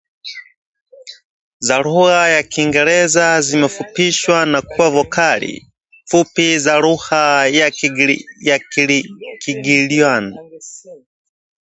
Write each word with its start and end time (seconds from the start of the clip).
za 1.67 1.77
lugha 1.83 2.21
ya 2.35 2.43
Kiingereza 2.51 3.41
zimefupishwa 3.41 4.45
na 4.45 4.61
kuwa 4.61 4.89
vokali 4.89 5.67
fupi 6.09 6.59
za 6.59 6.75
lugha 6.79 7.47
ya 8.47 8.59
Kigiryama 9.45 10.35